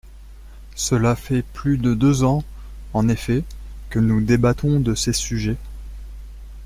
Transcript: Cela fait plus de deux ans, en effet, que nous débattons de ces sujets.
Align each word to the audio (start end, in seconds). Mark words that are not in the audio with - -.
Cela 0.75 1.15
fait 1.15 1.43
plus 1.43 1.77
de 1.77 1.93
deux 1.93 2.23
ans, 2.23 2.43
en 2.95 3.07
effet, 3.07 3.43
que 3.91 3.99
nous 3.99 4.19
débattons 4.19 4.79
de 4.79 4.95
ces 4.95 5.13
sujets. 5.13 5.57